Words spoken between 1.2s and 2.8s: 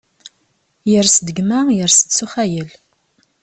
gma, yers-d s uxayel.